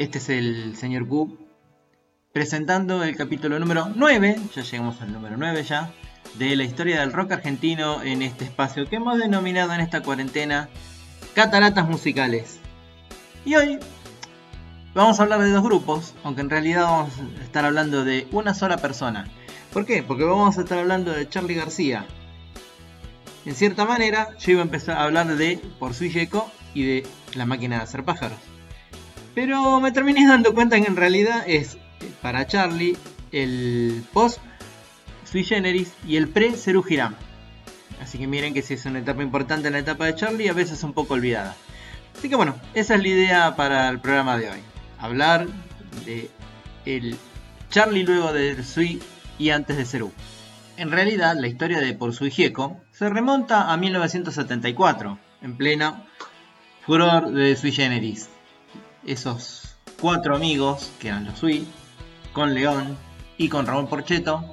[0.00, 1.36] Este es el señor Q
[2.32, 5.92] presentando el capítulo número 9, ya llegamos al número 9 ya,
[6.38, 10.70] de la historia del rock argentino en este espacio que hemos denominado en esta cuarentena
[11.34, 12.60] Cataratas Musicales.
[13.44, 13.78] Y hoy
[14.94, 18.54] vamos a hablar de dos grupos, aunque en realidad vamos a estar hablando de una
[18.54, 19.26] sola persona.
[19.70, 20.02] ¿Por qué?
[20.02, 22.06] Porque vamos a estar hablando de Charlie García,
[23.44, 27.44] en cierta manera, yo iba a empezar a hablar de Por su y de La
[27.44, 28.38] máquina de hacer pájaros.
[29.34, 31.78] Pero me terminé dando cuenta que en realidad es
[32.22, 32.96] para Charlie
[33.32, 34.38] el post
[35.24, 37.16] sui generis y el pre Ceru Girán.
[38.02, 40.52] Así que miren que si es una etapa importante en la etapa de Charlie, a
[40.52, 41.54] veces un poco olvidada.
[42.16, 44.60] Así que bueno, esa es la idea para el programa de hoy.
[44.98, 45.46] Hablar
[46.04, 46.30] de
[46.86, 47.16] el
[47.68, 49.00] Charlie luego de Sui
[49.38, 50.12] y antes de Ceru.
[50.76, 56.06] En realidad, la historia de Por su Gieco se remonta a 1974, en plena
[56.86, 58.28] furor de Sui Generis.
[59.06, 61.66] Esos cuatro amigos, que eran los Sui,
[62.32, 62.96] con León
[63.38, 64.44] y con Ramón Porcheto,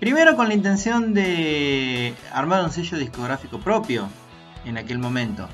[0.00, 4.08] primero con la intención de armar un sello discográfico propio
[4.64, 5.48] en aquel momento,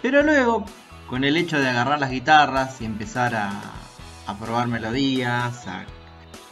[0.00, 0.64] pero luego
[1.08, 3.50] con el hecho de agarrar las guitarras y empezar a,
[4.26, 5.84] a probar melodías, a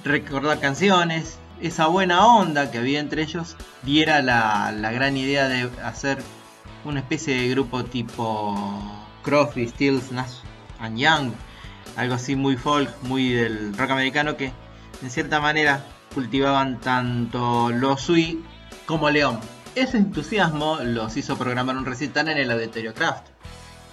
[0.05, 6.19] recordar canciones esa buena onda que había entre ellos diera la, gran idea de hacer
[6.85, 8.57] una especie de grupo tipo
[9.23, 10.39] Crosby, Stills, Nash
[10.81, 11.33] and Young,
[11.97, 14.53] algo así muy folk, muy del rock americano que
[15.03, 18.45] en cierta manera cultivaban tanto los Sui
[18.86, 19.39] como León.
[19.74, 23.29] Ese entusiasmo los hizo programar un recital en el Auditorio Craft.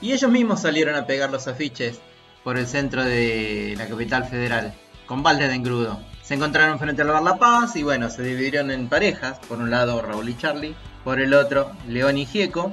[0.01, 1.99] Y ellos mismos salieron a pegar los afiches
[2.43, 4.73] por el centro de la capital federal,
[5.05, 5.99] con balde de engrudo.
[6.23, 9.39] Se encontraron frente al bar La Paz y bueno, se dividieron en parejas.
[9.47, 12.71] Por un lado Raúl y Charlie, por el otro León y Gieco.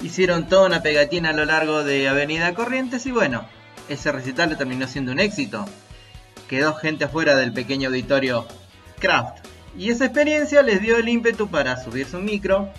[0.00, 3.46] Hicieron toda una pegatina a lo largo de Avenida Corrientes y bueno,
[3.88, 5.64] ese recital terminó siendo un éxito.
[6.48, 8.46] Quedó gente afuera del pequeño auditorio
[8.98, 9.46] Kraft.
[9.76, 12.70] Y esa experiencia les dio el ímpetu para subirse un micro,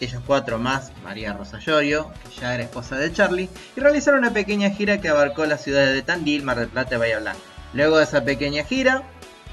[0.00, 4.32] ellos cuatro más, María Rosa Llorio, que ya era esposa de Charlie, y realizaron una
[4.32, 7.38] pequeña gira que abarcó las ciudades de Tandil, Mar del Plata y Bahía Blanca.
[7.74, 9.02] Luego de esa pequeña gira,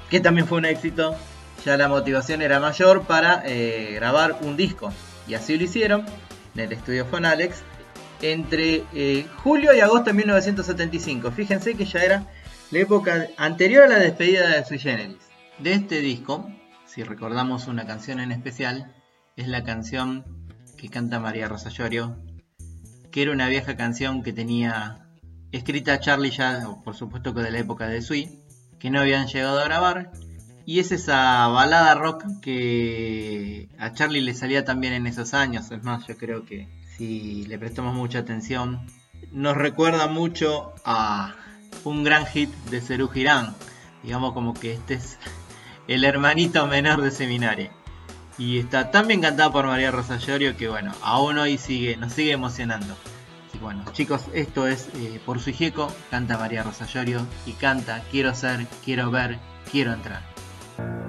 [0.10, 1.16] que también fue un éxito,
[1.66, 4.92] ya la motivación era mayor para eh, grabar un disco.
[5.28, 6.06] Y así lo hicieron
[6.60, 7.64] en el estudio Fonalex
[8.22, 11.32] entre eh, julio y agosto de 1975.
[11.32, 12.26] Fíjense que ya era
[12.72, 15.18] la época anterior a la despedida de Sui Generis.
[15.60, 16.50] De este disco,
[16.86, 18.94] si recordamos una canción en especial,
[19.38, 20.26] es la canción
[20.78, 22.18] que canta María Rosa Llorio,
[23.12, 25.08] que era una vieja canción que tenía
[25.52, 28.42] escrita Charlie ya, por supuesto que de la época de Sui,
[28.80, 30.12] que no habían llegado a grabar.
[30.70, 35.72] Y es esa balada rock que a Charlie le salía también en esos años.
[35.72, 38.86] Es más, yo creo que si le prestamos mucha atención,
[39.32, 41.34] nos recuerda mucho a
[41.86, 43.56] un gran hit de Cerú Girán.
[44.04, 45.18] Digamos como que este es
[45.88, 47.72] el hermanito menor de Seminario.
[48.38, 52.14] Y está tan bien cantado por María Rosa Llorio que bueno, aún hoy sigue, nos
[52.14, 52.96] sigue emocionando
[53.60, 58.34] bueno, chicos, esto es eh, por su hijieco, canta María Rosa Llorio y canta Quiero
[58.34, 59.38] ser, quiero ver,
[59.72, 60.39] quiero entrar.
[60.80, 61.09] No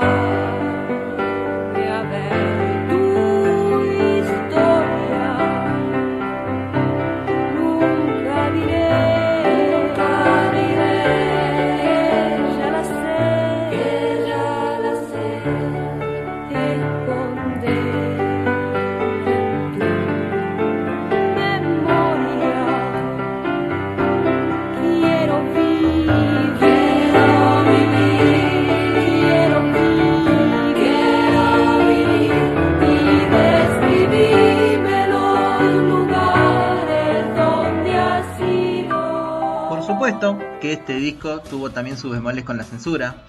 [41.01, 43.23] disco tuvo también sus bemoles con la censura,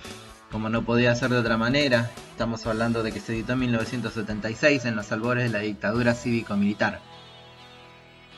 [0.51, 2.11] como no podía ser de otra manera.
[2.31, 7.01] Estamos hablando de que se editó en 1976 en los albores de la dictadura cívico-militar.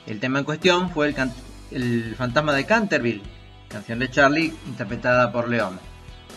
[0.06, 1.14] El tema en cuestión fue
[1.70, 3.22] el, fantasma de Canterville,
[3.68, 5.80] canción de Charlie interpretada por León,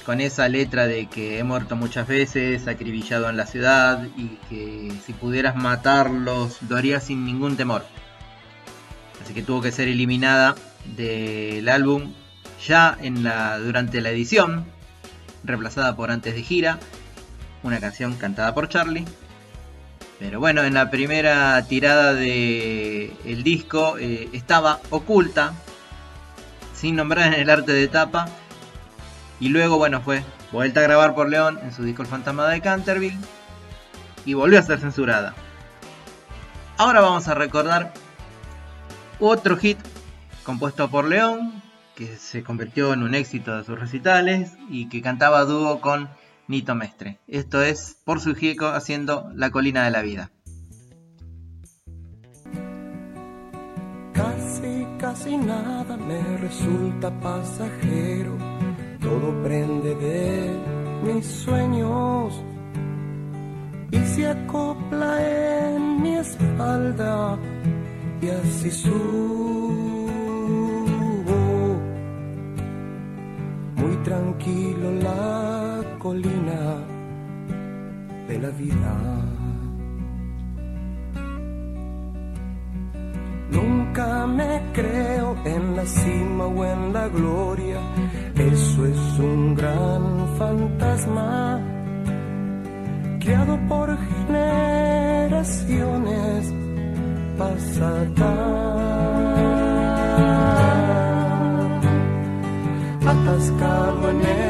[0.06, 4.92] con esa letra de que he muerto muchas veces, acribillado en la ciudad y que
[5.06, 7.86] si pudieras matarlos lo harías sin ningún temor.
[9.22, 10.56] Así que tuvo que ser eliminada
[10.96, 12.14] del álbum
[12.66, 14.66] ya en la, durante la edición,
[15.44, 16.80] reemplazada por Antes de Gira,
[17.64, 19.06] una canción cantada por Charlie.
[20.20, 25.54] Pero bueno, en la primera tirada del el disco eh, estaba oculta,
[26.74, 28.28] sin nombrar en el arte de tapa.
[29.40, 32.62] Y luego, bueno, fue vuelta a grabar por León en su disco El Fantasma de
[32.62, 33.18] Canterville.
[34.26, 35.36] Y volvió a ser censurada.
[36.78, 37.94] Ahora vamos a recordar
[39.20, 39.78] otro hit
[40.44, 41.62] compuesto por León,
[41.98, 46.10] que se convirtió en un éxito de sus recitales y que cantaba dúo con
[46.48, 47.18] Nito Mestre.
[47.28, 50.30] Esto es por su gieco haciendo La colina de la vida.
[54.14, 58.38] Casi, casi nada me resulta pasajero,
[59.02, 60.56] todo prende de
[61.04, 62.44] mis sueños
[63.92, 67.40] y se acopla en mi espalda
[68.22, 68.70] y así
[74.08, 76.78] tranquilo la colina
[78.30, 78.96] de la vida.
[83.52, 87.82] Nunca me creo en la cima o en la gloria,
[88.36, 91.60] eso es un gran fantasma
[93.20, 96.54] creado por generaciones
[97.38, 98.87] pasadas.
[103.28, 104.47] Atascado en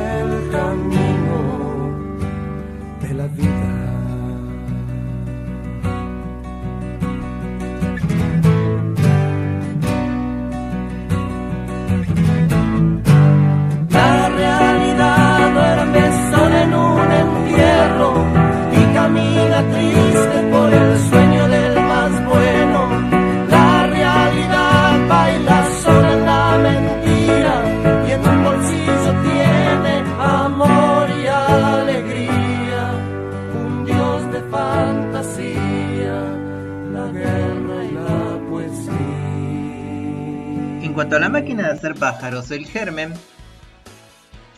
[41.07, 43.13] cuanto a la máquina de hacer pájaros, el germen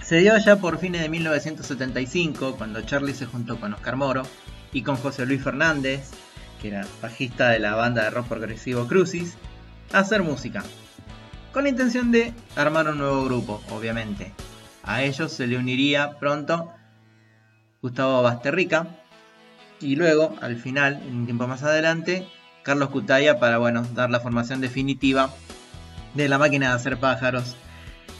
[0.01, 4.23] se dio ya por fines de 1975, cuando Charlie se juntó con Oscar Moro
[4.73, 6.09] y con José Luis Fernández,
[6.59, 9.35] que era bajista de la banda de rock progresivo Crucis,
[9.93, 10.63] a hacer música
[11.53, 14.33] con la intención de armar un nuevo grupo, obviamente.
[14.81, 16.73] A ellos se le uniría pronto
[17.83, 18.87] Gustavo Basterrica
[19.79, 22.27] y luego, al final, un tiempo más adelante,
[22.63, 25.29] Carlos Cutaya para bueno, dar la formación definitiva
[26.13, 27.55] de la máquina de hacer pájaros,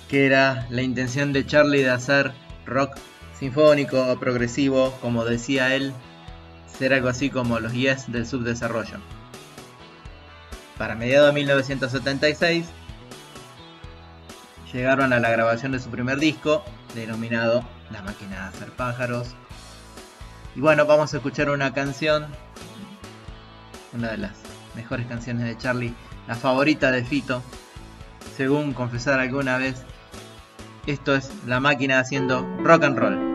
[0.09, 2.33] que era la intención de Charlie de hacer
[2.65, 2.97] rock
[3.37, 5.93] sinfónico o progresivo, como decía él,
[6.77, 8.97] ser algo así como los Yes del subdesarrollo.
[10.77, 12.65] Para mediados de 1976,
[14.71, 16.63] llegaron a la grabación de su primer disco,
[16.95, 19.29] denominado La máquina de hacer pájaros.
[20.55, 22.27] Y bueno, vamos a escuchar una canción,
[23.93, 24.37] una de las
[24.75, 25.93] mejores canciones de Charlie,
[26.27, 27.43] la favorita de Fito,
[28.39, 29.83] según confesar alguna vez.
[30.87, 33.28] Esto es La máquina haciendo rock and roll.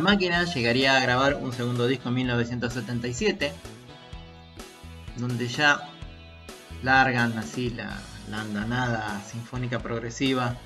[0.00, 3.52] La máquina llegaría a grabar un segundo disco en 1977,
[5.18, 5.90] donde ya
[6.82, 8.00] largan así la,
[8.32, 10.56] andanada sinfónica progresiva.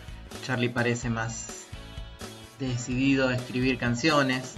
[0.44, 1.66] Charlie parece más
[2.60, 4.54] decidido a escribir canciones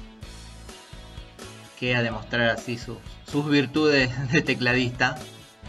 [1.81, 5.17] que a demostrar así sus virtudes de tecladista,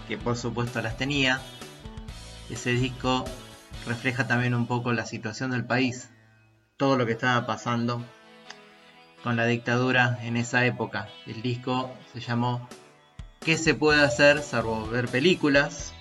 [0.09, 1.39] que por supuesto las tenía.
[2.49, 3.23] Ese disco
[3.85, 6.09] refleja también un poco la situación del país,
[6.75, 8.03] todo lo que estaba pasando
[9.23, 11.07] con la dictadura en esa época.
[11.25, 12.67] El disco se llamó
[13.39, 15.93] ¿Qué se puede hacer salvo ver películas?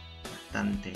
[0.43, 0.93] Bastante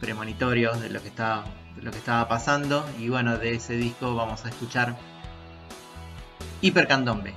[0.00, 1.44] premonitorios de lo que estaba,
[1.80, 2.84] lo que estaba pasando.
[2.98, 4.96] Y bueno, de ese disco vamos a escuchar
[6.60, 7.34] Hipercandombe.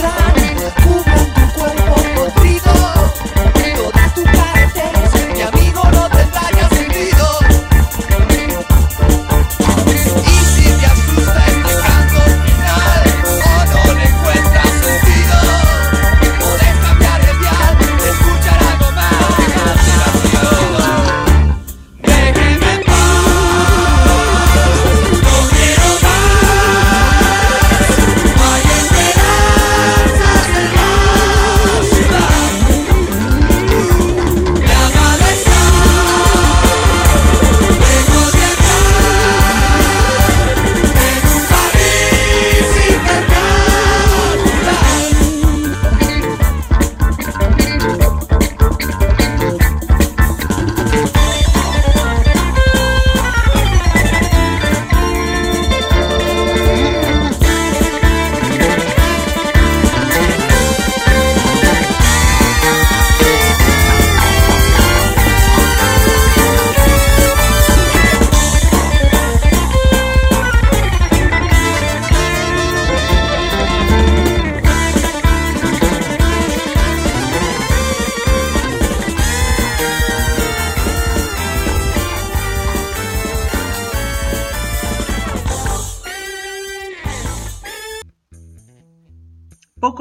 [0.00, 0.49] La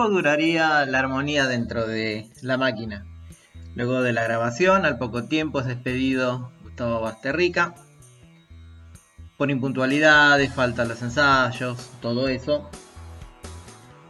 [0.08, 3.06] Duraría la armonía dentro de la máquina.
[3.76, 7.76] Luego de la grabación, al poco tiempo es despedido Gustavo Basterrica.
[9.38, 12.70] Por impuntualidades, falta los ensayos, todo eso.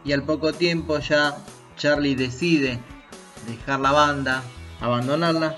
[0.04, 1.36] Y al poco tiempo ya
[1.76, 2.78] Charlie decide
[3.48, 4.42] dejar la banda,
[4.80, 5.56] abandonarla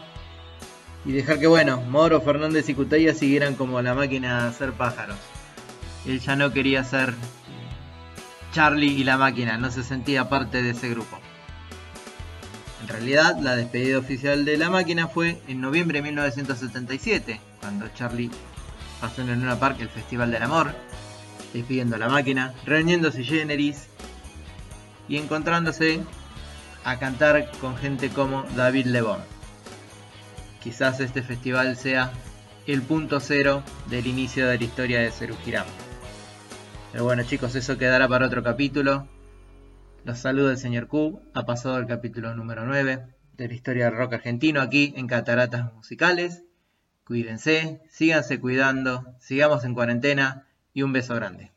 [1.05, 5.17] y dejar que, bueno, Moro, Fernández y Cutaya siguieran como la máquina a hacer pájaros.
[6.07, 7.15] Él ya no quería ser
[8.53, 11.19] Charlie y la máquina, no se sentía parte de ese grupo.
[12.83, 18.31] En realidad, la despedida oficial de la máquina fue en noviembre de 1977, cuando Charlie
[19.01, 20.75] pasó en Luna Park el Festival del Amor,
[21.55, 23.87] despidiendo a la máquina, reuniéndose generis
[25.09, 26.03] y encontrándose
[26.85, 29.21] a cantar con gente como David Lebón.
[30.63, 32.13] Quizás este festival sea
[32.67, 35.71] el punto cero del inicio de la historia de Cerujirama.
[36.93, 39.09] Pero bueno chicos, eso quedará para otro capítulo.
[40.05, 41.23] Los saluda el señor Q.
[41.33, 45.73] Ha pasado el capítulo número 9 de la historia del rock argentino aquí en Cataratas
[45.73, 46.45] Musicales.
[47.07, 51.52] Cuídense, síganse cuidando, sigamos en cuarentena y un beso grande.